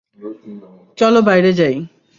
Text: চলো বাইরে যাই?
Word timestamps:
চলো 0.97 1.19
বাইরে 1.21 1.51
যাই? 1.53 1.75